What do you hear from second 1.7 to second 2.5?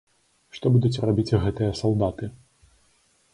салдаты?